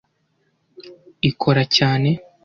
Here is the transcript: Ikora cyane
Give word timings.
Ikora 1.29 1.61
cyane 1.75 2.09